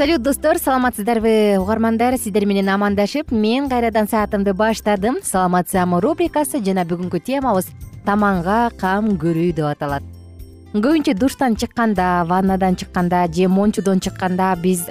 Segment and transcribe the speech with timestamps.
[0.00, 1.58] салют достор саламатсыздарбы?
[1.60, 5.18] Угармандар сиздер менен амандашып мен кайрадан саатымды баштадым.
[5.22, 7.68] Саламат саама рубрикасы жана бүгүнкү темабыз
[8.06, 10.00] таманга кам көрүү деп аталат.
[10.72, 14.86] Көбүнчө душтан чыкканда ваннадан чыкканда же мончудон чыкканда биз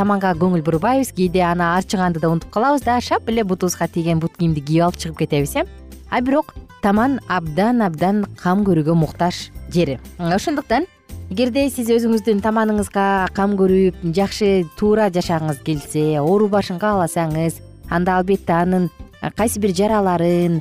[0.00, 4.38] таманга көңүл бурбайбыз кээде аны арчыганды да унутуп калабыз да шап эле бутубузга тийген бут
[4.38, 5.66] кийимди кийип алып чыгып кетебиз э?
[6.08, 10.86] А бирок таман абдан абдан кам көрүүгө муктаж жер ошондуктан
[11.32, 18.90] эгерде сиз өзүңүздүн таманыңызга кам көрүп жакшы туура жашагыңыз келсе оорубашын кааласаңыз анда албетте анын
[19.36, 20.60] кайсы бир жараларын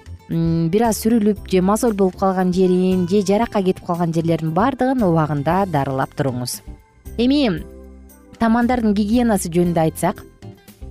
[0.72, 5.66] бир аз сүрүлүп же мозоль болуп калган жерин же жаракка кетип калган жерлерин баардыгын убагында
[5.68, 6.62] дарылап туруңуз.
[7.18, 7.64] Эми
[8.40, 10.24] тамандардын гигиенасы жөнүндө айтсак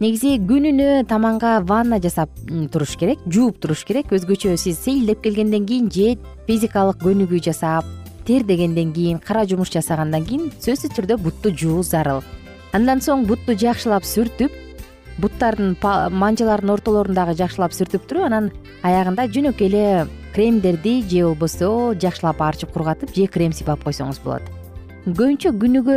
[0.01, 2.31] негизи күнүнө таманга ванна жасап
[2.73, 4.13] туруш керек жууп туруш керек.
[4.13, 7.89] Өзгөчө сиз сейилдеп келгенден кийин же физикалык көнүгүү жасап
[8.27, 12.23] тердегенден кийин кара жумуш жасагандан кийин сөзсүз түрдө бутту жууу зарыл.
[12.73, 14.53] Андан соң бутту жакшылап сүртүп
[15.21, 15.77] буттардын
[16.17, 18.51] манжаларынын ортолорун дагы жакшылап сүртүп туруп анан
[18.83, 19.85] аягында жөнөкөй эле
[20.35, 24.43] кремдерди же болбосо жакшылап арчып кургатып же крем сыйпап койсоңуз болот.
[25.05, 25.97] Көбүнчө күнүгө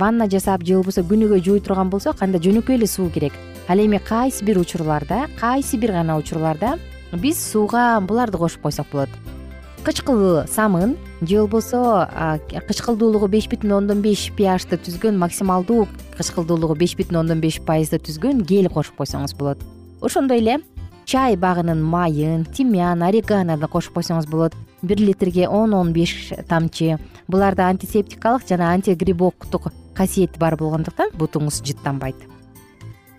[0.00, 3.36] ванна жасап же болбосо күнүгө жууй турган болсок анда жөнөкөй эле суу керек.
[3.68, 6.78] Ал эми кайсы бир учурларда кайсы бир гана учурларда
[7.12, 9.33] биз сууга буларды кошуп койсок болот
[9.84, 12.08] кычкыл самын же болбосо
[12.48, 15.84] кычкылдуулугу беш бүтүн ондон беш пиашты түзгөн максималдуу
[16.16, 19.60] кычкылдуулугу беш бүтүн ондон беш пайызды түзгөн гель кошуп койсоңуз болот.
[20.00, 20.58] Ошондой эле
[21.04, 24.56] чай багынын майын тимян орегано кошуп койсоңуз болот.
[24.80, 26.98] Бир литрге он он беш тамчы.
[27.28, 32.33] Буларда антисептикалык жана антигрибоктук касиети бар болгондуктан бутуңуз жыттанбайт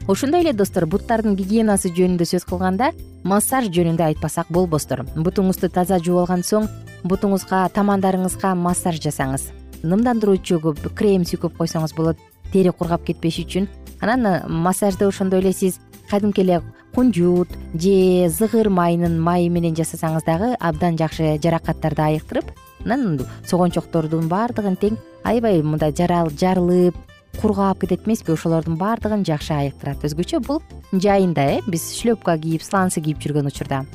[0.07, 2.91] ошондой эле достор буттардын гигиенасы жөнүндө сөз кылганда
[3.25, 6.67] массаж жөнүндө айтпасак болбостур бутуңузду таза жууп алган соң
[7.03, 9.49] бутуңузга тамандарыңызга массаж жасаңыз.
[9.81, 12.21] Нымдандыруучу крем сүйкөп койсоңуз болот
[12.53, 13.67] тери кургап кетпеш үчүн.
[14.01, 15.79] Анан э, массажды ошондой эле сиз
[16.09, 16.61] кадимки эле
[16.93, 22.53] кунжут же зыгыр майынын майы менен жасасаңыз дагы абдан жакшы жаракаттарды айыктырып
[22.85, 26.95] анан согончоктордун баардыгын тең аябай мындай жарылып
[27.41, 28.31] кургап кетет эмеспи.
[28.33, 30.03] Ошолордун баардыгын жакшы айыктырат.
[30.03, 30.61] Өзгөчө бул
[30.91, 33.85] жайында э биз шлепка кийип сланцы кийип жүргөн учурда.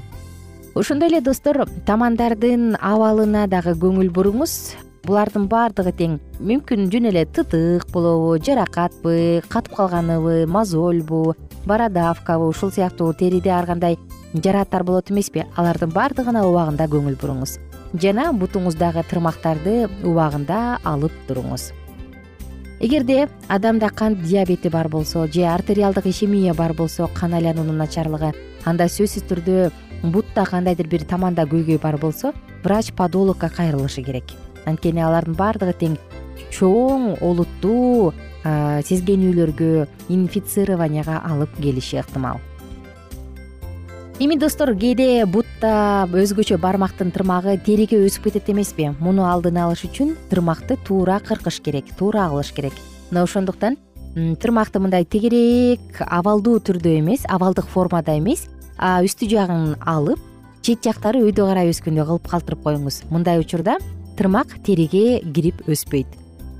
[0.74, 4.76] Ошондой эле достор тамандардын абалына дагы көңүл буруңуз.
[5.04, 6.18] Булардын баардыгы тең.
[6.38, 11.34] Мүмкүн жөн эле тытык болобу жаракатпы катып калганыбы мозольбу
[11.66, 13.98] бородавкабы ушул сыяктуу териде ар кандай
[14.34, 15.46] жарааттар болот эмеспи.
[15.56, 17.58] Алардын баардыгына убагында көңүл буруңуз.
[17.94, 21.72] Жана бутуңуздагы тырмактарды убагында алып туруңуз
[22.80, 28.32] эгерде адамда кант диабети бар болсо же артериалдык ишемия бар болсо кан айлануунун начарлыгы
[28.64, 29.70] анда сөзсүз түрдө
[30.02, 32.32] бутта кандайдыр бир таманда көйгөй бар болсо
[32.64, 34.32] врач подологко кайрылышы керек.
[34.64, 35.98] Анткени алардын баардыгы тең
[36.50, 38.14] чоң олуттуу
[38.88, 42.40] сезгенүүлөргө инфицированияга алып келиши ыктымал
[44.20, 48.90] эми достор кээде бутта өзгөчө бармактын тырмагы териге өсүп кетет эмеспи?
[49.00, 52.76] Муну алдын алыш үчүн тырмакты туура кыркыш керек туура кылыш керек.
[53.08, 53.78] Мына ошондуктан
[54.14, 58.44] тырмакты мындай тегерээк абалдуу түрдө эмес абалдык формада эмес
[58.76, 60.20] үстү жагын алып
[60.60, 63.06] чет жактары өйдө карай өскөндөй кылып калтырып коюңуз.
[63.08, 63.78] Мындай учурда
[64.20, 66.12] тырмак териге кирип өспөйт.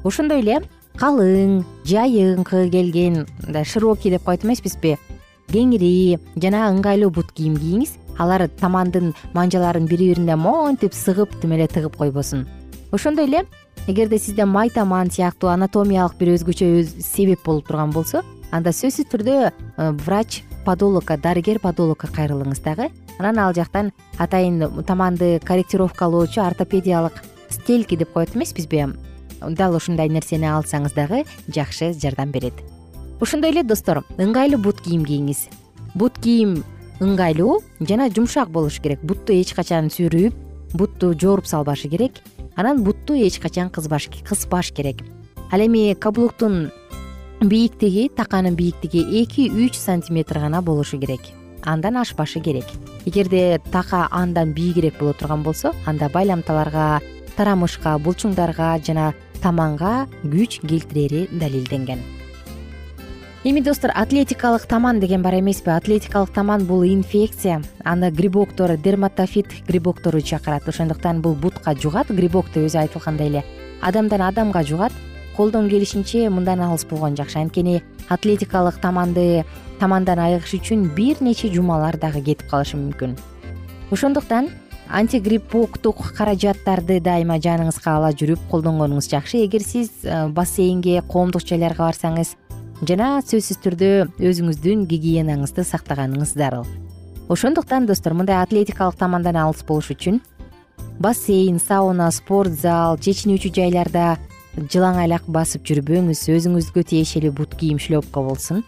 [0.03, 0.63] Ошондой эле
[0.97, 4.97] калың жайыңкы келген мындай широкий деп коет эмеспизби
[5.53, 11.67] кеңири жана ыңгайлуу бут кийим кийиңиз алар тамандын манжаларын бири бирине монтип сыгып тим эле
[11.67, 12.47] тыгып койбосун.
[12.93, 13.47] Ошондой эле
[13.87, 19.37] эгерде сизде май таман сыяктуу анатомиялык бир өзгөчө себеп болуп турган болсо анда сөзсүз түрдө
[19.51, 22.91] э, врач подологко дарыгер подологко кайрылыңыз дагы.
[23.19, 28.89] Анан ал жактан атайын таманды корректировкалоочу ортопедиялык стельки деп коет эмеспизби?
[29.41, 32.55] Дал ушундай нерсени алсаңыз дагы жакшы жардам берет
[33.21, 35.49] ошондой эле достор ыңгайлуу бут кийим кийиңиз.
[35.95, 36.63] Бут кийим
[37.05, 39.03] ыңгайлуу жана жумшак болуш керек.
[39.05, 40.35] Бутту эч качан сүрүп
[40.73, 42.23] бутту жооруп салбашы керек.
[42.57, 45.05] Анан бутту эч качан кыспаш керек.
[45.53, 46.71] Ал эми каблуктун
[47.41, 51.21] бийиктиги таканын бийиктиги эки үч сантиметр гана болушу керек.
[51.63, 52.65] Андан ашпашы керек.
[53.05, 57.01] Эгерде така андан бийигирээк боло турган болсо анда байламталарга
[57.37, 59.13] тарамышка булчуңдарга жана
[59.43, 62.20] таманга күч келтирери далилденген
[63.43, 65.71] эми достор атлетикалык таман деген бар эмеспи?
[65.71, 67.63] Атлетикалык таман бул инфекция.
[67.85, 70.69] Аны грибоктор дерматофит грибоктору чакырат.
[70.69, 72.09] Ошондуктан бул бутка жугат.
[72.09, 73.45] Грибокто өзү айтылгандай эле.
[73.81, 74.93] Адамдан адамга жугат.
[75.37, 77.39] Колдон келишинче мындан алыс болгон жакшы.
[77.39, 79.47] Анткени атлетикалык таманды
[79.79, 83.17] тамандан айыгыш үчүн бир нече жумалар дагы кетип калышы мүмкүн.
[83.91, 84.51] Ошондуктан
[84.91, 89.47] антигрипоктук каражаттарды дайыма жаныңызга ала жүрүп колдонгонуңуз жакшы.
[89.47, 92.37] Эгер сиз э, бассейнге коомдук жайларга барсаңыз
[92.89, 93.91] жана сөзсүз түрдө
[94.25, 96.65] өзүңүздүн гигиенаңызды сактаганыңыз зарыл
[97.29, 100.21] ошондуктан достор мындай атлетикалык тамандан алыс болуш үчүн
[101.01, 104.15] бассейн сауна спорт зал чечинүүчү жайларда
[104.57, 108.65] жылаң айлак басып жүрбөңүз өзүңүзгө тиешелүү бут кийим шлепка болсун.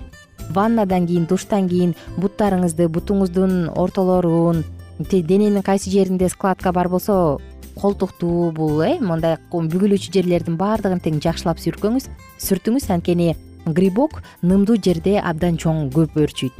[0.54, 4.64] Ваннадан кийин душтан кийин буттарыңызды бутуңуздун ортолорун
[4.98, 7.40] дененин кайсы жеринде складка бар болсо
[7.80, 12.08] колтукту бул э мындай бүгүлүүчү жерлердин баардыгын тең жакшылап сүркөңүз
[12.38, 13.34] сүртүңүз анткени
[13.66, 16.52] грибок нымдуу жерде абдан чоң көп өөрчүйт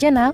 [0.00, 0.32] жана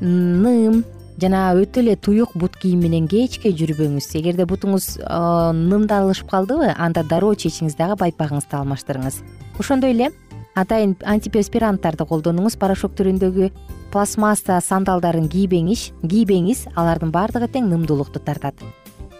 [0.00, 0.82] ным
[1.20, 4.08] жана өтө эле туюк бут кийим менен кечке жүрбөңүз.
[4.18, 9.20] Эгерде бутуңуз нымдалышып калдыбы анда дароо чечиңиз дагы байпагыңызды алмаштырыңыз.
[9.60, 10.10] Ошондой эле
[10.58, 13.50] атайын антиперспиранттарды колдонуңуз порошок түрүндөгү
[13.92, 18.58] пластмасса сандалдарын кийбеңиз кийбеңиз алардын баардыгы тең нымдуулукту тартат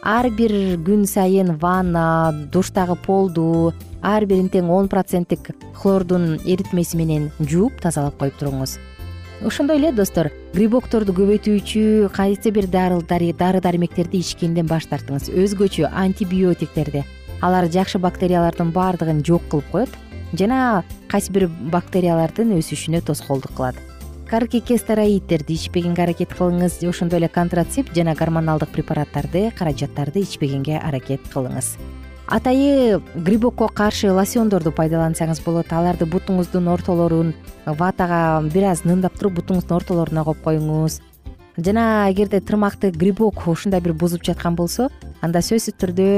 [0.03, 0.53] ар бир
[0.83, 3.73] күн сайын ванна душтагы полду
[4.03, 8.79] ар бирин тең он проценттик хлордун эритмеси менен жууп тазалап коюп туруңуз.
[9.47, 15.31] Ошондой эле достор грибокторду көбөйтүүчү кайсы бир дары дармектерди ичкенден баш тартыңыз.
[15.31, 17.05] Өзгөчө антибиотиктерди.
[17.41, 19.97] Алар жакшы бактериялардын баардыгын жок кылып коет
[20.35, 23.79] жана кайсы бир бактериялардын өсүшүнө тоскоолдук кылат
[24.32, 26.79] каркикестероидтерди ичпегенге аракет кылыңыз.
[26.88, 31.76] Ошондой эле контрацепт жана гормоналдык препараттарды каражаттарды ичпегенге аракет кылыңыз.
[32.32, 35.69] Атайы грибокко каршы лосьондорду пайдалансаңыз болот.
[35.76, 37.34] Аларды бутуңуздун ортолорун
[37.67, 41.03] ватага бир аз нымдап туруп бутуңуздун ортолоруна коюп коюңуз.
[41.58, 44.89] Жана эгерде тырмакты грибок ушундай бир бузуп жаткан болсо
[45.20, 46.08] анда сөзсүз түрдө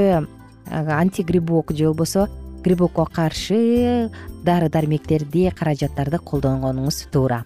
[0.71, 2.28] антигрибок же болбосо
[2.62, 4.09] грибокко каршы
[4.47, 7.42] дары дармектерди каражаттарды колдонгонуңуз туура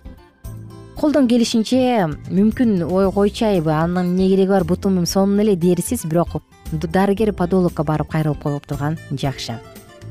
[0.99, 7.33] колдон келишинче мүмкүн ой койчуайбы анын эмне кереги бар бутум сонун эле дерсиз бирок дарыгер
[7.33, 9.61] подологко барып кайрылып коюп турган жакшы.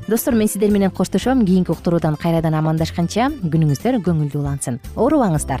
[0.08, 1.44] Достор мен сиздер менен коштошом.
[1.44, 4.80] Кийинки уктуруудан кайрадан амандашканча күнүңүздөр көңүлдүү улансын.
[4.96, 5.60] Оорубаңыздар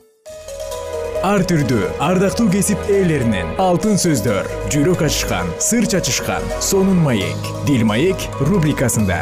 [1.21, 3.51] ар түрдүү ардактуу кесип ээлеринен.
[3.61, 7.37] Алтын сөздөр жүрөк ачышкан сыр чачышкан сонун маек.
[7.67, 9.21] Дил маек рубрикасында.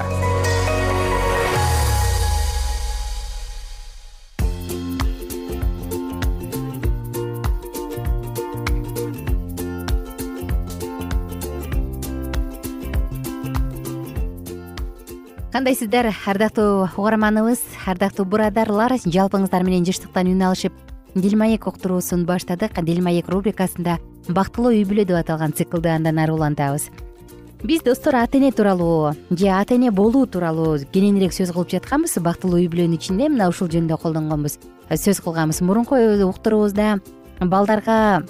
[15.52, 20.72] Кандайсыздар ардактуу угарманыбыз ардактуу бурадарлар жалпыңыздар менен жыштыктан үн алышып
[21.16, 22.80] дил маек уктуруусун баштадык.
[22.84, 26.90] Дил маек рубрикасында бактылуу үй бүлө деп аталган циклды андан ары улантабыз.
[27.64, 32.20] Биз достор ата эне тууралуу же ата эне болуу тууралуу кененирээк сөз кылып жатканбыз.
[32.24, 34.60] Бактылуу үй бүлөнүн ичинде мына ушул жөнүндө колдонгонбуз.
[34.90, 35.62] Сөз кылганбыз.
[35.62, 37.00] Мурунку уктуруубузда
[37.40, 38.24] балдарга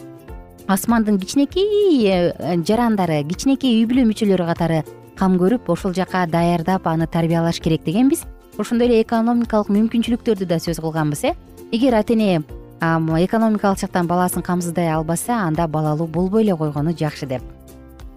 [0.69, 4.83] асмандын кичинекей э, жарандары кичинекей үй бүлө мүчөлөрү катары
[5.17, 8.23] кам көрүп ошол жака даярдап аны тарбиялаш керек дегенбиз
[8.57, 11.33] ошондой эле экономикалык мүмкүнчүлүктөрдү да сөз кылганбыз э.
[11.71, 12.43] Эгер ата эне
[12.79, 17.41] экономикалык жактан баласын камсыздай албаса анда балалуу болбой эле койгону жакшы деп.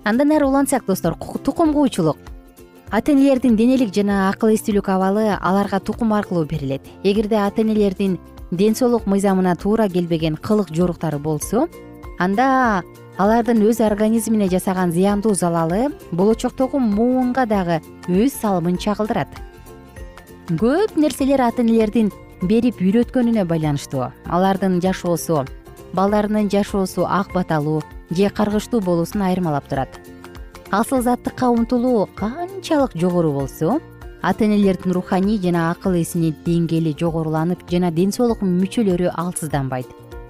[0.05, 1.15] Андан ары улантсак достор
[1.45, 2.17] тукум куучулук.
[2.91, 6.83] Ата энелердин денелик жана акыл эстүүлүк абалы аларга тукум аркылуу берилет.
[7.03, 8.19] Эгерде ата энелердин
[8.51, 11.69] ден соолук мыйзамына туура келбеген кылык жоруктары болсо
[12.19, 12.83] анда
[13.19, 19.29] алардын өз организмине жасаган зыяндуу залалы болочоктогу муунга дагы өз салымын чагылдырат.
[20.49, 22.13] Көп нерселер ата энелердин
[22.43, 24.11] берип үйрөткөнүнө байланыштуу.
[24.27, 25.45] Алардын жашоосу
[25.95, 30.01] балдарынын жашоосу ак баталуу же каргыштуу болуусун айырмалап турат.
[30.71, 33.81] Асыл заттыкка умтулуу канчалык жогору болсо
[34.23, 39.87] ата энелердин руханий жана акыл эсини деңгээли жогоруланып жана ден соолук мүчөлөрү алсызданбайт.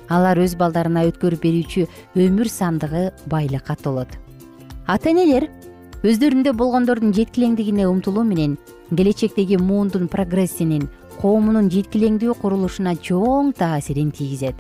[0.09, 4.09] Алар өз балдарына өткөрүп берүүчү өмүр сандыгы байлыкка толот.
[4.87, 5.49] Ата энелер
[6.03, 8.59] өздөрүндө болгондордун жеткилеңдигине умтулуу менен
[8.91, 10.89] келечектеги муундун прогрессинин
[11.21, 14.57] коомунун жеткилеңдүү курулушуна чоң таасирин тийгизет.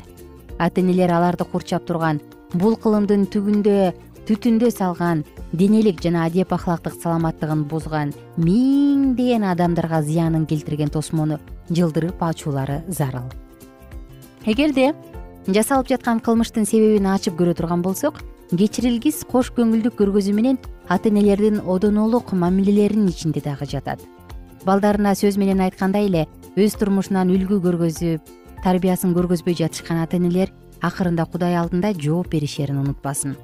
[0.58, 2.20] Ата энелер аларды курчап турган
[2.54, 3.92] бул кылымдын түгүндө
[4.28, 11.40] түтүндө салган денелик жана адеп ахлактык саламаттыгын бузган миңдеген адамдарга зыянын келтирген тосмону
[11.70, 13.26] жылдырып ачуулары зарыл.
[14.46, 14.92] Эгерде
[15.48, 21.62] жасалып жаткан кылмыштын себебин ачып көрө турган болсок кечирилгис кош көңүлдүк көргөзүү менен ата энелердин
[21.66, 23.98] одонолук мамилелеринин ичинде дагы жатат.
[24.66, 28.32] Балдарына сөз менен айткандай эле өз турмушунан үлгү көргөзүп
[28.64, 30.50] тарбиясын көргөзбөй жатышкан ата энелер
[30.84, 33.36] акырында кудай алдында жооп беришерин унутпасын.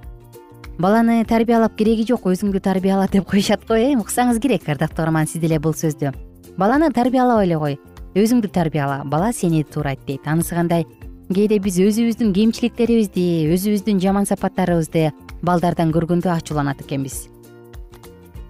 [0.79, 5.41] Баланы тарбиялап кереги жок өзүңдү тарбияла деп коюшат го э уксаңыз керек ардактуу угарман сиз
[5.41, 6.13] деле бул сөздү.
[6.59, 7.79] Баланы тарбиялабай эле кой
[8.15, 10.87] өзүңдү тарбияла бала сени туурайт дейт анысы кандай
[11.33, 15.11] кээде биз өзүбүздүн кемчиликтерибизди өзүбүздүн жаман сапаттарыбызды
[15.43, 17.29] балдардан көргөндө ачууланат экенбиз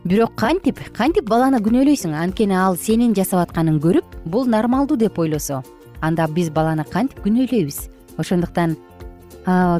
[0.04, 2.14] бирок кантип кантип баланы күнөөлөйсүң?
[2.14, 5.62] Анткени ал сенин жасап атканыңды көрүп бул нормалдуу деп ойлосо.
[6.00, 7.80] Анда биз баланы кантип күнөөлөйбүз?
[8.18, 8.76] Ошондуктан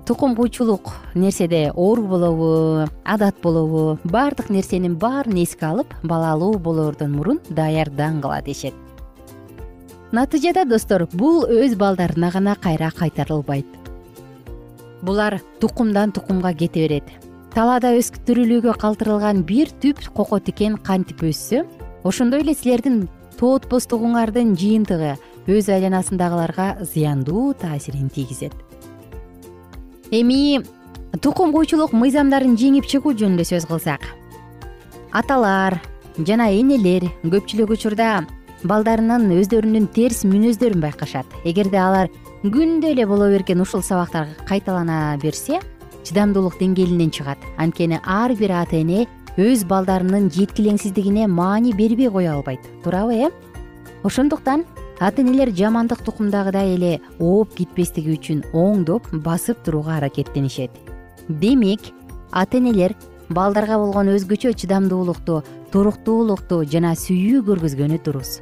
[0.07, 7.41] тукум куучулук нерседе оор болобу адат болобу баардык нерсенин баарын эске алып балалуу болоордон мурун
[7.51, 8.75] даярдан кыла дешет
[10.13, 13.67] натыйжада достор бул өз балдарына гана кайра кайтарылбайт.
[15.03, 17.05] Булар тукумдан тукумга кете берет
[17.59, 21.65] талаада өстүрүлүүгө калтырылган бир түп кoko тикен кантип өссө?
[22.07, 25.17] Ошондой эле силердин тоотпостугуңардын жыйынтыгы
[25.51, 28.53] өз айланасындагыларга зыяндуу таасирин тийгизет.
[30.15, 30.63] Эми
[31.19, 34.07] тукум куучулук мыйзамдарын жеңип чыгуу жөнүндө сөз кылсак.
[35.11, 35.81] Аталар
[36.15, 38.21] жана энелер көпчүлүк учурда
[38.63, 41.27] балдарынын өздөрүнүн терс мүнөздөрүн байкашат.
[41.43, 45.59] Эгерде алар күндө эле боло берген ушул сабактар кайталана берсе
[46.05, 47.39] чыдамдуулук деңгээлинен чыгат.
[47.57, 52.61] Анткени ар бир ата эне өз балдарынын жеткилеңсиздигине маани бербей кое албайт.
[52.85, 53.31] Туурабы э?
[54.03, 54.65] Ошондуктан
[55.01, 60.71] ата энелер жамандык тукумдагыдай эле ооп кетпестиги үчүн оңдоп басып турууга аракеттенишет.
[61.29, 61.81] Демек
[62.33, 62.95] ата энелер
[63.29, 68.39] балдарга болгон өзгөчө чыдамдуулукту туруктуулукту жана сүйүү көргөзгөнү дурус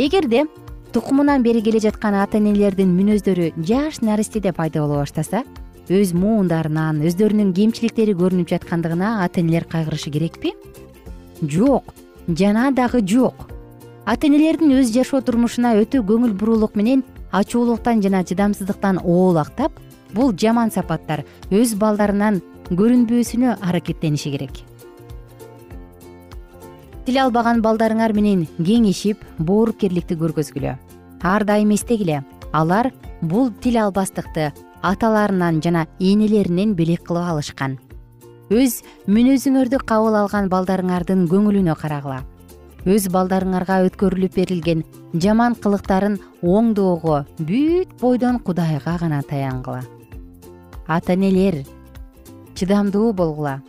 [0.00, 0.46] эгерде
[0.92, 5.44] тукумунан бери келе жаткан ата энелердин мүнөздөрү жаш наристеде пайда боло баштаса
[5.92, 10.54] өз муундарынан өздөрүнүн кемчиликтери көрүнүп жаткандыгына ата энелер кайгырышы керекпи?
[11.42, 11.92] Жок
[12.28, 13.48] жана дагы жок.
[14.06, 19.76] Ата энелердин өз жашоо турмушуна өтө көңүл буруулук менен ачуулуктан жана чыдамсыздыктан оолактап
[20.14, 24.64] бул жаман сапаттар өз балдарынан көрүнбөсүнө аракеттениши керек.
[27.04, 30.76] Тил албаган балдарыңар менен кеңешип боорукерликти көргөзгүлө.
[31.22, 32.22] Ар дайым эстегиле.
[32.52, 37.78] Алар бул тил албастыкты аталарынан жана энелеринен белек кылып алышкан.
[38.50, 42.20] Өз мүнөзүңөрдү кабыл алган балдарыңардын көңүлүнө карагыла.
[42.84, 44.84] Өз балдарыңарга өткөрүлүп берилген
[45.14, 49.84] жаман кылыктарын оңдоого бүт бойдон кудайга гана таянгыла
[50.86, 51.62] ата энелер
[52.54, 53.60] чыдамдуу болгула.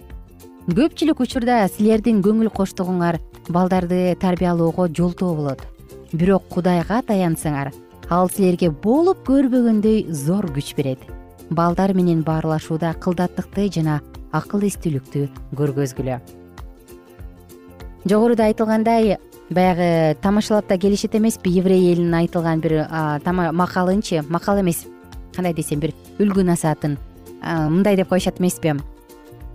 [0.68, 5.62] Көпчүлүк учурда силердин көңүл коштугуңар балдарды тарбиялоого жолтоо болот.
[6.14, 7.72] Бирок кудайга таянсаңар
[8.14, 11.00] ал силерге болуп көрбөгөндөй зор күч берет.
[11.50, 14.02] Балдар менен баарлашууда кылдаттыкты жана
[14.32, 15.28] акыл эстүүлүктү
[15.58, 16.20] көргөзгүлө.
[18.06, 19.18] Жогоруда айтылгандай
[19.50, 22.86] баягы тамашалап да келишет эмеспи еврей элинин айтылган бир
[23.26, 24.86] макалынчы макал эмес.
[25.36, 26.98] Кандай десем бир үлгү насаатын
[27.42, 28.76] мындай деп коюшат эмеспи.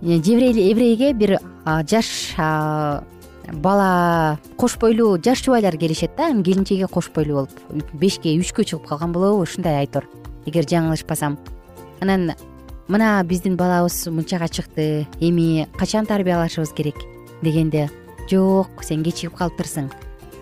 [0.01, 1.39] Еврейге бир
[1.89, 2.35] жаш
[3.53, 6.27] бала кош бойлуу жаш жубайлар келишет да.
[6.27, 10.05] Анын келинчеги кош бойлуу болуп бешке үчкө чыгып калган болобу ушундай айтор.
[10.45, 11.37] Эгер жаңылышпасам.
[12.01, 12.33] Анан
[12.87, 15.07] мына биздин балабыз мынчага чыкты.
[15.19, 16.95] Эми качан тарбиялашыбыз керек?
[17.41, 17.89] Дегенде
[18.29, 19.89] жок сен кечигип калыптырсың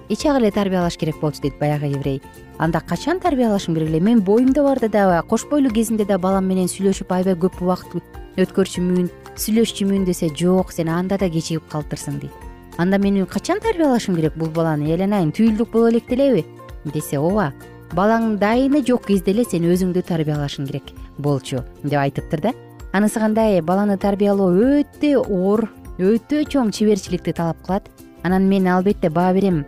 [0.09, 2.21] эч эле тарбиялаш керек болчу дейт баягы еврей.
[2.57, 3.99] Анда качан тарбиялашым керек эле?
[3.99, 8.03] Мен боюмда барда дагы кош бойлуу кезимде да балам менен сүйлөшүп аябай көп убакыт
[8.37, 12.46] өткөрчүмүн сүйлөшчүмүн десе жок сен анда да кечигип калыптырсың дейт
[12.77, 14.85] анда мен качан тарбиялашым керек бул баланы?
[14.85, 16.45] Ыйленайын түйүлдүк боло электе элеби
[16.85, 17.53] десе ооба
[17.95, 22.53] балаң дайыны жок кезде эле сен өзүңдү тарбиялашың керек болчу деп айтыптыр да.
[22.93, 23.61] Анысы кандай?
[23.61, 27.89] Баланы тарбиялоо өтө оор өтө чоң чеберчиликти талап кылат.
[28.23, 29.65] Анан мен албетте баа берем.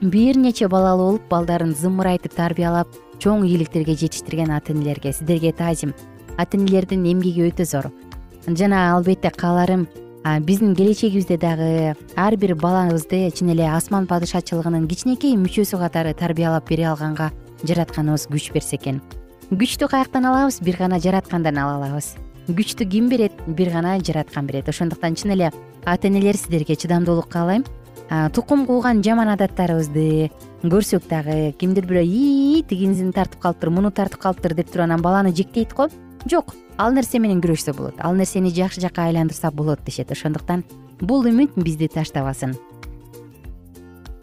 [0.00, 2.88] Бир нече балалуу болуп балдарын зымырайтып тарбиялап
[3.22, 5.94] чоң ийгиликтерге жетиштирген ата энелерге сиздерге таазим
[6.36, 7.90] ата энелердин эмгеги өтө зор.
[8.46, 9.86] Жана албетте кааларым
[10.24, 16.86] биздин келечегибизде дагы ар бир балабызды чын эле асман падышачылыгынын кичинекей мүчөсү катары тарбиялап бере
[16.86, 17.32] алганга
[17.66, 19.00] жаратканыбыз күч берсе экен.
[19.50, 22.14] Күчтү каяктан алабыз бир гана жараткандан ала алабыз.
[22.46, 24.68] Күчтү ким берет бир гана жараткан берет.
[24.68, 25.52] Ошондуктан чын эле
[25.84, 27.64] ата энелер сиздерге чыдамдуулук каалайм
[28.32, 30.30] тукум кууган жаман адаттарыбызды
[30.62, 35.34] көрсөк дагы кимдир бирөө ии тигинисин тартып калыптыр муну тартып калыптыр деп туруп анан баланы
[35.34, 35.88] жектейт го?
[36.30, 40.12] Жок ал нерсе менен күрөшсө болот ал нерсени жакшы жакка айландырса болот дешет.
[40.12, 40.64] Ошондуктан
[41.00, 42.54] бул үмүт бизди таштабасын.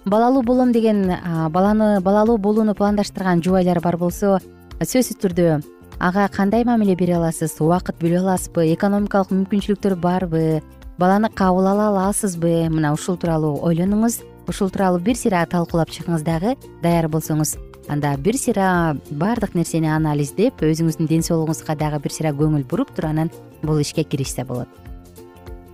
[0.05, 1.11] Балалуу болом деген
[1.51, 4.39] баланы балалуу болууну пландаштырган жубайлар бар болсо
[4.79, 5.61] сөзсүз түрдө
[5.99, 10.61] ага кандай мамиле бере аласыз убакыт бөлө аласызбы экономикалык мүмкүнчүлүктөр барбы
[10.97, 12.69] баланы кабыл ала аласызбы?
[12.71, 17.57] Мына ушул тууралуу ойлонуңуз ушул тууралуу бир сыйра талкуулап чыгыңыз дагы даяр болсоңуз
[17.89, 23.09] анда бир сыйра баардык нерсени анализдеп өзүңүздүн ден соолугуңузга дагы бир сыйра көңүл буруп туруп
[23.09, 23.31] анан
[23.63, 24.69] бул ишке киришсе болот.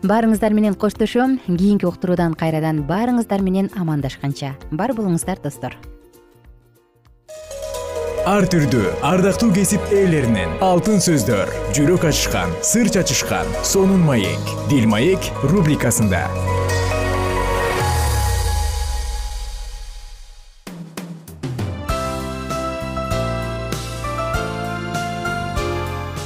[0.04, 4.56] Баарыңыздар менен коштошом кийинки уктуруудан кайрадан баарыңыздар менен амандашканча.
[4.72, 5.76] Бар болуңуздар достор.
[8.26, 15.30] Ар түрдүү ардактуу кесип ээлеринен алтын сөздөр жүрөк ачышкан сыр чачышкан сонун маек дил маек
[15.44, 16.26] рубрикасында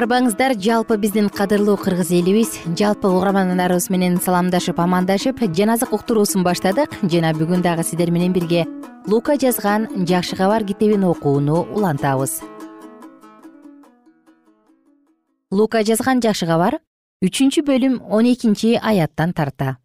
[0.00, 2.54] арбаңыздар жалпы биздин кадырлуу кыргыз элибиз.
[2.78, 6.94] Жалпы угармандарыбыз менен саламдашып амандашып жан азык уктуруусун баштадык.
[7.02, 8.64] Жана бүгүн дагы сиздер менен бирге
[9.06, 12.40] лука жазган жакшы кабар китебин окууну улантабыз.
[15.50, 16.80] Лука жазган жакшы кабар
[17.20, 19.76] үчүнчү бөлүм он экинчи аяттан тарта.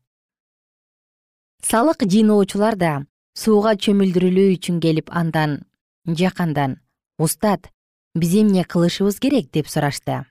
[1.61, 2.97] Салык жыйноочулар да
[3.35, 5.65] сууга чөмүлдүрүлүү үчүн келип андан
[6.07, 6.79] жакандан
[7.19, 7.74] устат
[8.15, 9.51] биз эмне кылышыбыз керек?
[9.51, 10.25] деп сурашты.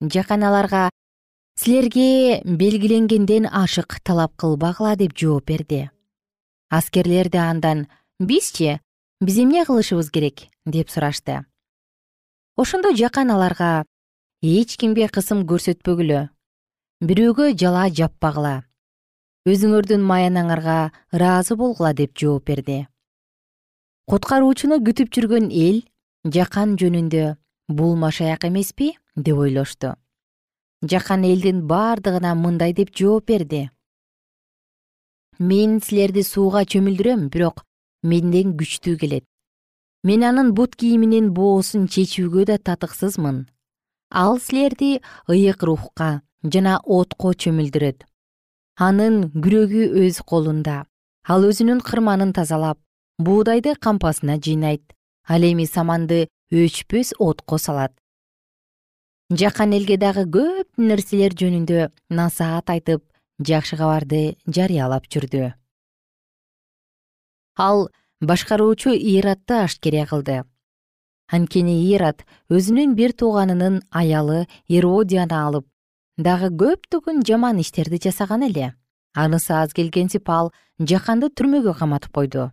[0.00, 0.90] Жакан аларга
[1.54, 5.90] силерге белгиленгенден ашык талап кылбагыла деп жооп берди.
[6.70, 7.86] Аскерлер да андан
[8.18, 8.80] бизчи
[9.20, 10.48] биз эмне кылышыбыз керек?
[10.66, 11.44] деп сурашты.
[12.56, 13.84] Ошондо жакан аларга
[14.42, 16.30] эч кимге кысым көрсөтпөгүлө
[17.00, 18.64] бирөөгө жала жаппагыла
[19.46, 22.86] өзүңөрдүн маянаңарга ыраазы болгула деп жооп берди.
[24.10, 25.82] Куткаруучуну күтүп жүргөн эл
[26.24, 27.36] жакан жөнүндө
[27.68, 28.94] бул машаяк эмеспи?
[29.16, 29.96] деп ойлошту.
[30.82, 33.70] Жакан элдин бардыгына мындай деп жооп берди.
[35.38, 37.64] Мен силерди сууга чөмүлдүрөм бирок
[38.02, 39.24] менден күчтүү келет.
[40.04, 43.48] Мен анын бут кийиминин боосун чечүүгө да татыксызмын.
[44.10, 48.06] Ал силерди ыйык рухка жана отко чөмүлдүрөт.
[48.78, 50.86] Анын күрөгү өз колунда.
[51.26, 52.78] Ал өзүнүн кырманын тазалап
[53.18, 54.82] буудайды кампасына жыйнайт
[55.28, 57.92] ал эми саманды өчпөс отко салат.
[59.30, 63.02] Жакан элге дагы көп нерселер жөнүндө насаат айтып
[63.40, 65.52] жакшы кабарды жарыялап жүрдү.
[67.56, 67.88] Ал
[68.20, 70.42] башкаруучу иратты ашкере кылды.
[71.32, 75.66] Анткени ират өзүнүн бир тууганынын аялы иродияны алып
[76.18, 78.74] дагы көптөгөн жаман иштерди жасаган эле.
[79.14, 82.50] Анысы аз келгенсип ал жаканды түрмөгө каматып койду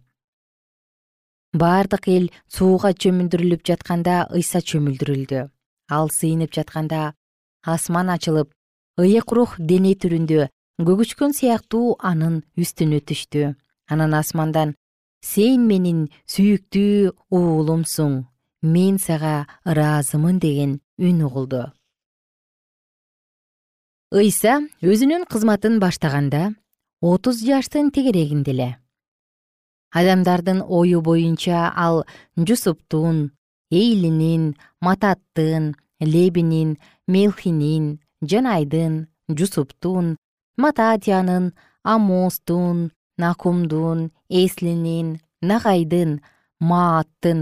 [1.54, 5.50] бардык эл сууга чөмүлдүрүлүп жатканда ыйса чөмүлдүрүлдү.
[5.90, 7.14] Ал сыйынып жатканда
[7.66, 8.54] асман ачылып
[9.02, 13.56] ыйык рух дене түрүндө көгүчкөн сыяктуу анын үстүнө түштү.
[13.90, 14.76] Анан асмандан
[15.26, 18.24] сен менин сүйүктүү уулумсуң
[18.62, 21.72] мен сага ыраазымын деген үн угулду.
[24.14, 26.54] Ыйса өзүнүн кызматын баштаганда
[27.02, 28.70] отуз жаштын тегерегинде эле
[29.98, 32.06] адамдардын ою боюнча ал
[32.48, 33.18] жусуптун
[33.72, 34.44] эйлинин
[34.86, 35.76] мататтын
[36.14, 37.86] лебинин мелхинин
[38.30, 38.94] жанайдын
[39.38, 40.18] жусуптун
[40.58, 41.46] мататиянын
[41.84, 44.00] амостун накумдун
[44.30, 45.08] эслинин
[45.42, 46.12] нагайдын
[46.70, 47.40] мааттын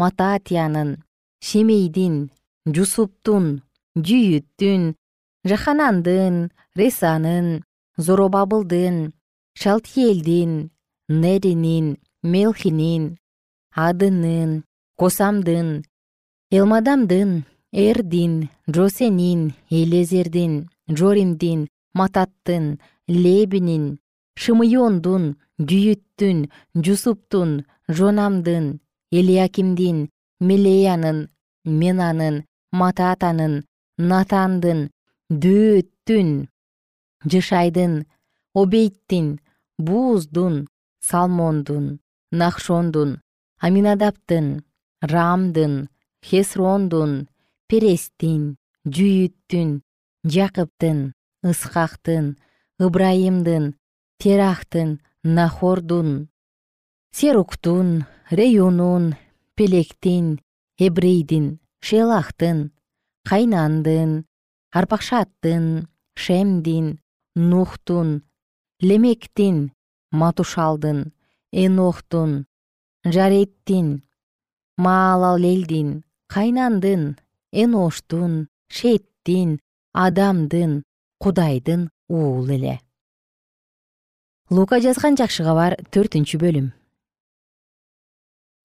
[0.00, 0.90] мататиянын
[1.46, 2.16] шемейдин
[2.76, 3.46] жусуптун
[4.06, 4.82] жүйүттүн
[5.48, 6.36] жаханандын
[6.78, 7.48] ресанын
[8.04, 8.96] зоробабылдын
[9.60, 10.52] шалтиэлдин
[11.08, 11.86] неринин
[12.22, 13.04] мелхинин
[13.86, 14.64] адынын
[14.98, 15.68] косамдын
[16.56, 17.30] элмадамдын
[17.86, 18.34] эрдин
[18.74, 20.54] жосенин элезердин
[20.98, 21.60] жоримдин
[21.98, 22.64] мататтын
[23.06, 23.84] лебинин
[24.42, 25.24] шымыондун
[25.68, 26.38] жүйүттүн
[26.84, 27.50] жусуптун
[27.88, 28.66] жонамдын
[29.18, 29.98] элиякимдин
[30.48, 31.18] мелеянын
[31.80, 32.36] менанын
[32.80, 33.54] мататанын
[34.10, 34.80] натандын
[35.42, 36.30] дөөттүн
[37.30, 37.94] жышайдын
[38.60, 39.26] обейттин
[39.86, 40.66] бууздун
[41.08, 41.86] салмондун
[42.40, 43.10] нахшондун
[43.64, 44.46] аминадаптын
[45.12, 45.74] рамдын
[46.28, 47.12] хесрондун
[47.68, 48.42] перестин
[48.96, 49.70] жүйүттүн
[50.34, 50.98] жакыптын
[51.50, 52.26] ыскактын
[52.84, 53.64] ыбрайымдын
[54.20, 54.90] терахтын
[55.36, 56.10] нахордун
[57.18, 57.88] серуктун
[58.38, 59.04] реюнун
[59.56, 60.26] пелектин
[60.86, 61.46] эбрейдин
[61.86, 62.58] шелахтын
[63.28, 64.10] кайнандын
[64.78, 65.64] арпакшаттын
[66.22, 66.86] шемдин
[67.34, 68.08] нухтун
[68.88, 69.56] лемектин
[70.10, 71.12] матушалдын
[71.52, 72.46] энохтун
[73.04, 74.02] жареттин
[74.76, 77.16] маалалелдин кайнандын
[77.52, 79.60] эноштун шеттин
[79.92, 80.82] адамдын
[81.22, 82.80] кудайдын уулу эле.
[84.50, 86.68] Лука жазган жакшы кабар төртүнчү бөлүм.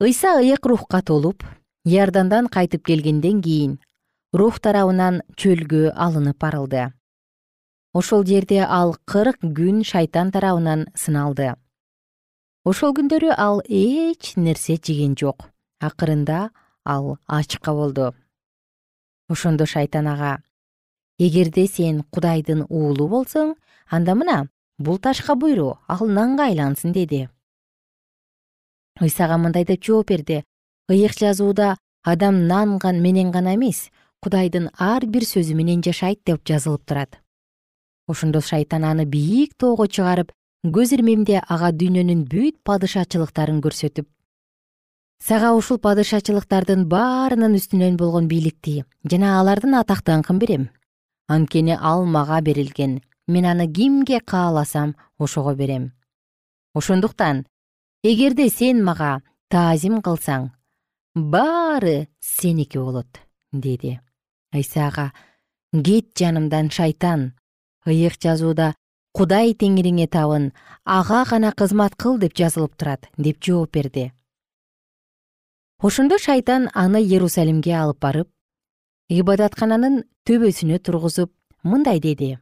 [0.02, 1.46] Ыйса ыйык рухка толуп
[1.86, 3.80] иордандан кайтып келгенден кийин
[4.34, 6.92] рух тарабынан чөлгө алынып барылды
[7.94, 11.56] ошол жерде ал кырк күн шайтан тарабынан сыналды.
[12.64, 15.50] Ошол күндөрү ал эч нерсе жеген жок.
[15.82, 16.52] Акырында
[16.86, 18.14] ал ачка болду.
[19.30, 20.42] Ошондо шайтан ага
[21.18, 23.56] эгерде сен кудайдын уулу болсоң
[23.90, 27.28] анда мына бул ташка буйру ал нанга айлансын деди.
[29.02, 30.44] Ыйсага мындай деп жооп берди.
[30.90, 33.90] Ыйык жазууда адам нан менен гана эмес
[34.22, 37.22] кудайдын ар бир сөзү менен жашайт деп жазылып турат
[38.14, 40.32] ошондо шайтан аны бийик тоого чыгарып
[40.78, 44.08] көз ирмемде ага дүйнөнүн бүт падышачылыктарын көрсөтүп
[45.22, 50.70] сага ушул падышачылыктардын баарынын үстүнөн болгон бийликти жана алардын атак даңкын берем.
[51.30, 55.92] Анткени ал мага берилген мен аны кимге кааласам ошого берем.
[56.74, 57.46] Ошондуктан
[58.04, 60.50] эгерде сен мага таазим кылсаң
[61.16, 63.22] баары сеники болот
[63.52, 64.00] деди.
[64.54, 65.12] Ыйса ага
[65.72, 67.34] кет жанымдан шайтан
[67.88, 68.74] ыйык жазууда
[69.18, 70.52] кудай теңириңе табын
[70.86, 74.12] ага гана кызмат кыл деп жазылып турат деп жооп берди.
[75.82, 78.30] Ошондо шайтан аны иерусалимге алып барып
[79.10, 82.38] ибадаткананын төбөсүнө тургузуп мындай деди.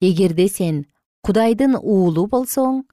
[0.00, 0.86] Эгерде сен
[1.22, 2.84] кудайдын уулу болсоң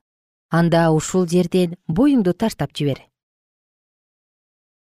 [0.50, 3.06] анда ушул жерден буюңду таштап жибер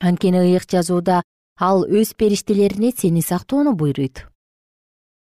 [0.03, 1.21] анткени ыйык жазууда
[1.67, 4.25] ал өз периштелерине сени сактоону буйруйт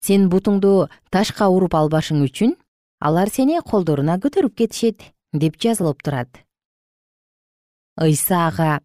[0.03, 2.57] сен бутуңду ташка уруп албашың үчүн
[3.03, 6.43] алар сени колдоруна көтөрүп кетишет деп жазылып турат.
[8.01, 8.81] Ыйса ага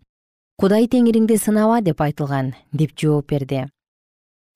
[0.61, 3.65] кудай теңириңди сынаба деп айтылган деп жооп берди.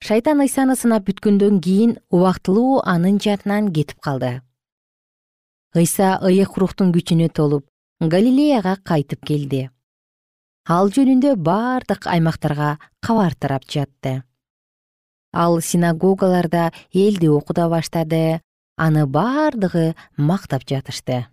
[0.02, 4.40] Шайтан ыйсаны сынап бүткөндөн кийин убактылуу анын жадынан кетип калды.
[5.74, 7.66] Ыйса ыйык рухтун күчүнө толуп
[8.00, 9.68] галилеяга кайтып келди.
[10.68, 14.22] Ал жөнүндө бардык аймактарга кабар тарап жатты
[15.32, 18.40] ал синагогаларда элди окута баштады.
[18.76, 21.26] Аны бардыгы мактап жатышты.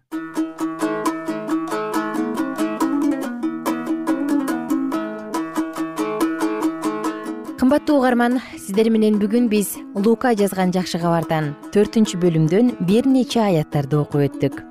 [7.59, 13.99] Кымбаттуу угарман сиздер менен бүгүн биз лука жазган жакшы кабардан төртүнчү бөлүмдөн бир нече аяттарды
[13.99, 14.63] окуп өттүк.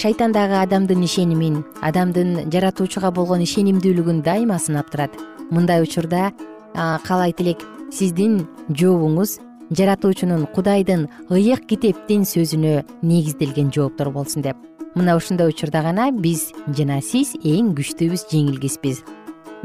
[0.00, 5.12] Шайтан дагы адамдын ишенимин адамдын жаратуучуга болгон ишенимдүүлүгүн дайыма сынап турат.
[5.50, 6.32] Мындай учурда
[6.74, 7.60] каалайт элек
[7.92, 9.38] сиздин жообуңуз
[9.70, 14.56] жаратуучунун кудайдын ыйык китептин сөзүнө негизделген жооптор болсун деп.
[14.94, 19.04] Мына ушундай учурда гана биз жана сиз эң күчтүүбүз жеңилгиспиз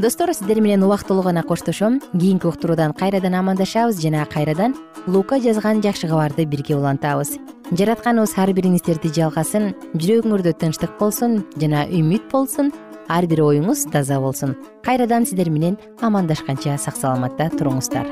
[0.01, 2.01] достор сиздер менен убактылуу гана коштошом.
[2.11, 4.75] Кийинки уктуруудан кайрадан амандашабыз жана кайрадан
[5.07, 7.37] лука жазган жакшы кабарды бирге улантабыз.
[7.71, 12.71] Жаратканыбыз ар бириңиздерди жалгасын жүрөгүңөрдө тынчтык болсун жана үмүт болсун
[13.11, 14.55] ар бир оюңуз таза болсун.
[14.85, 18.07] Кайрадан сиздер менен амандашканча сак саламатта туруңуздар.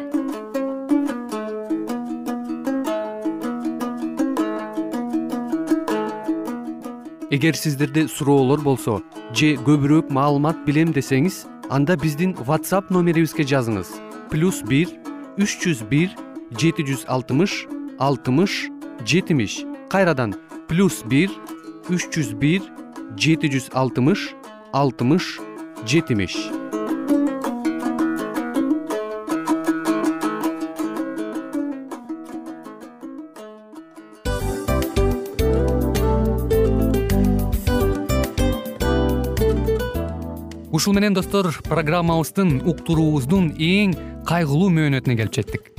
[7.31, 8.99] Эгер сиздерде суроолор болсо
[9.37, 13.91] же көбүрөөк маалымат билем десеңиз анда биздин whatsapp номерибизге жазыңыз.
[14.31, 14.89] Плюс бир
[15.37, 16.15] үч жүз бир
[16.57, 17.67] жети жүз алтымыш
[17.99, 18.65] алтымыш
[19.05, 19.61] жетимиш.
[19.93, 20.33] Кайрадан
[20.67, 21.29] плюс бир
[21.87, 22.65] үч жүз бир
[23.15, 24.33] жети жүз алтымыш
[24.71, 25.39] алтымыш
[25.85, 26.35] жетимиш.
[40.69, 43.97] Ушул менен достор программабыздын уктуруубуздун эң
[44.29, 45.78] кайгылуу мөөнөтүнө келип жеттик